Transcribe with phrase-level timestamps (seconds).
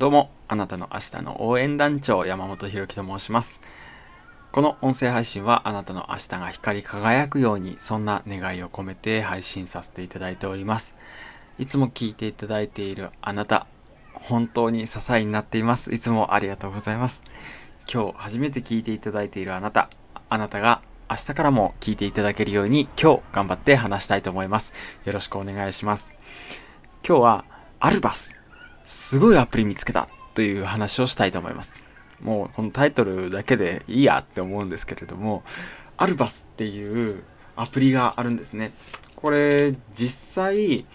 [0.00, 3.60] どうも、あなたの明日の応援団長山本博樹と申します。
[4.50, 10.96] この音声配信はあなたの明日が光り輝くように、そんな願いを込めて配信させていただいております。
[11.58, 13.66] いつも聞いていただいているあなた、
[14.14, 15.92] 本当に支えになっています。
[15.92, 17.22] いつもありがとうございます。
[17.92, 19.90] 今日初めて聞いていただいているあなた、
[20.30, 20.80] あなたが
[21.10, 24.72] 明日からも聞いていただけるように今日頑張って話したいと思います。
[25.04, 26.14] よろしくお願いします。
[27.06, 27.44] 今日は
[27.80, 28.39] アルバス
[28.90, 31.76] すごいアプリ見つけたという話をしたいと思います。
[32.20, 35.44] もうこのタイトルだけでいいやって思うんですけれども、
[35.96, 37.22] アルバスっていう
[37.54, 38.72] アプリがあるんですね。
[39.14, 40.86] これ実際、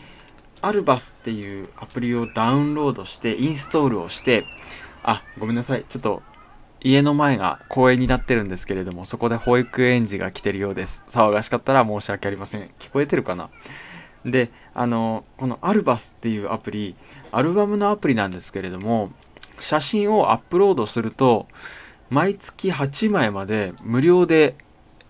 [0.62, 4.44] アルバスっていうアプリをダウンロードしてインストールをして、
[5.02, 5.86] あ、ごめんなさい。
[5.88, 6.22] ちょっと
[6.82, 11.06] 家の前が公園になってるんですけれども、そこで保育園児が来てるようです。
[11.08, 12.70] 騒がしかったら申し訳ありません。
[12.78, 13.50] 聞こえてるかな？
[14.26, 16.96] で、あの、このアルバスっていうアプリ、
[17.32, 19.12] アルバムのアプリなんですけれども、
[19.60, 21.48] 写真をアップロードすると、
[22.10, 24.56] 毎月8枚まで無料で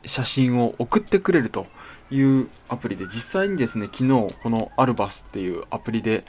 [0.05, 1.67] 写真を送ってくれると
[2.11, 6.25] いうアプリで、実際にですね、昨日このアルバスっていうアプリで、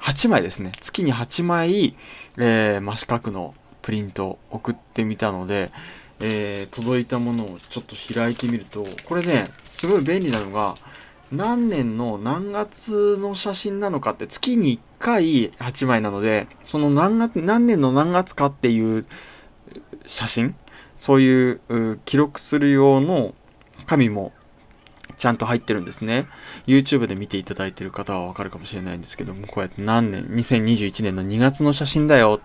[0.00, 1.96] 8枚ですね、月に8枚、
[2.38, 5.70] えー、真四角のプリントを送ってみたので、
[6.20, 10.74] えー、届いたものをちょっと開いてみると、これね、すごい便利なのが、
[11.32, 19.06] 何年の何月の写真なのかって月に1回8枚なので、その何月、何年の何月かっていう
[20.06, 20.54] 写真
[20.98, 23.34] そういう記録する用の
[23.86, 24.32] 紙も
[25.18, 26.26] ちゃんと入ってるんですね。
[26.66, 32.40] YouTube で見ていただいてる方はわかるかもしれないんですけども、こうやって何年、2021年の2月の写真だよ。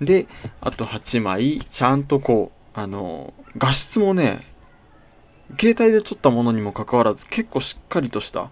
[0.00, 0.26] で、
[0.60, 4.53] あと8枚、ちゃんとこう、あの、画質もね、
[5.58, 8.50] 携帯で撮ったものにもかかわらず結構しっかりとした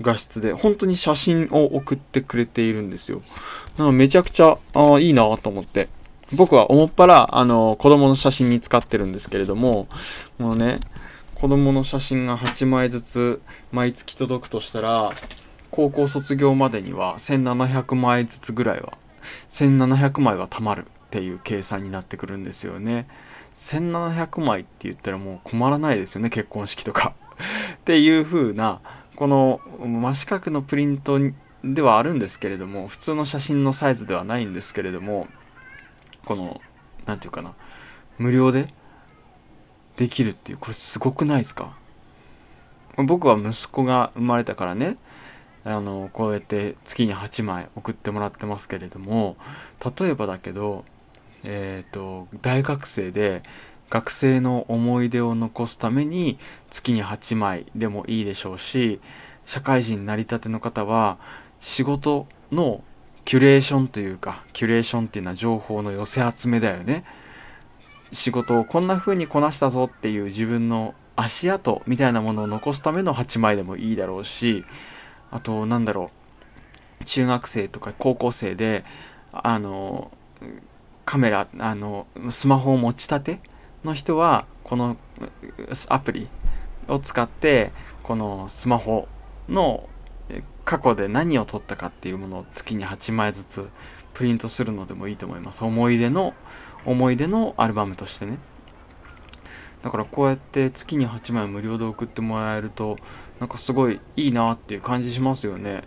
[0.00, 3.20] 画質で本当に写真を送ってくれているんですよ。
[3.76, 5.88] なのめちゃくちゃあいいなと思って。
[6.36, 9.88] 僕は思っぱらあの子供の写真に使ってるんですけれども、
[10.38, 10.78] もうね、
[11.34, 15.12] 子供の写真が8枚ずつ毎月届くとしたら、
[15.70, 18.92] 高校卒業までには1700枚ずつぐらいは、
[19.50, 23.08] 1700枚は貯まるっていう計算になってくるんですよね。
[23.60, 27.12] 1700枚って言ったらもう困らないですよね結婚式とか。
[27.76, 28.80] っていう風な
[29.16, 31.18] この真四角のプリント
[31.62, 35.28] ではあるんですけれども普通の写真のサイズではないんですけれども
[36.24, 36.60] この
[37.04, 37.54] 何て言うかな
[38.18, 38.72] 無料で
[39.96, 41.76] できるっていうこれすごくないですか？
[42.96, 44.96] 僕は息子が生まれたからね
[45.64, 49.36] あのこうやって月に8枚送ってもらってますけれども
[49.98, 50.84] 例えばだけど
[51.44, 53.42] えっ、ー、と、大学生で
[53.90, 56.38] 学生の思い出を残すために
[56.70, 59.00] 月に8枚でもいいでしょうし、
[59.46, 61.18] 社会人成り立ての方は
[61.58, 62.84] 仕事の
[63.24, 67.04] キュレーションというか、キュレーションっていうのは情報の寄せ集めだよね。
[68.12, 74.64] 仕事をこんな風にこなしたぞっていう自分の足跡みたいなものを残すための8枚でもいいだろうし、
[75.30, 76.10] あと、なんだろ
[77.00, 78.84] う、中学生とか高校生で、
[79.32, 80.10] あの、
[81.10, 83.40] カメラ、あの、スマホを持ちたて
[83.82, 84.96] の人は、この
[85.88, 86.28] アプリ
[86.86, 87.72] を使って、
[88.04, 89.08] このスマホ
[89.48, 89.88] の
[90.64, 93.68] 過去で何を撮ったかっていうものを月に8枚ずつ
[94.14, 95.64] プリントするのでもいいと思います。
[95.64, 96.32] 思い出の、
[96.84, 98.38] 思い出のアルバムとしてね。
[99.82, 102.98] だからこうやって月に8枚無料で送ってもらえると、
[103.40, 105.82] なんかすごいいいなっていう感じしますよね。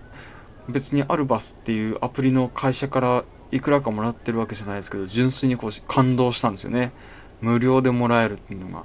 [0.67, 3.23] 別にアルバスっていうアプリの会社から
[3.53, 6.91] いくらかもらってるわけじゃないですけど、純粋にこう感動したんですよね。
[7.40, 8.84] 無料でもらえるっていうのが。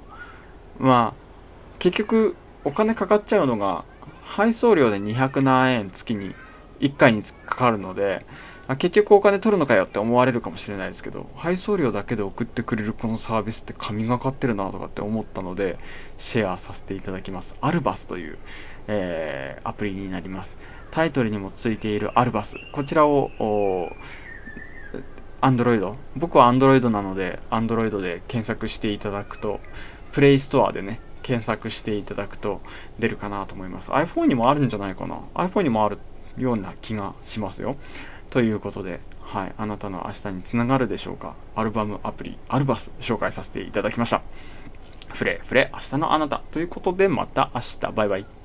[0.77, 3.83] まあ、結局、お金かかっちゃうのが、
[4.23, 6.35] 配送料で200何円月に
[6.81, 8.27] 1回にかかるので、
[8.77, 15.79] 結局お金取るのかよって思われるかもしれないですけど、配送料だけで送ってくれるこのサービスって神がかってるなとかって思ったので、
[16.19, 17.55] シェアさせていただきます。
[17.61, 18.37] アルバスという、
[18.87, 20.59] えー、アプリになります。
[20.91, 22.57] タイトルにもついているアルバス。
[22.71, 23.31] こちらを、
[25.41, 29.59] Android 僕は Android なので Android で検索していただくと
[30.11, 32.61] Play Store でね検索していただくと
[32.97, 33.91] 出るかなと思います。
[33.91, 35.19] iPhone にもあるんじゃないかな。
[35.35, 35.99] iPhone にもある
[36.37, 37.75] ような気がしますよ。
[38.29, 39.53] ということではい。
[39.57, 41.35] あなたの明日につながるでしょうか。
[41.55, 44.23] アルバムアプリアルバス紹介させていただきました。
[45.13, 45.69] フレフレ。
[45.73, 46.41] 明日のあなた。
[46.51, 47.91] ということでまた明日。
[47.93, 48.38] バイバイ。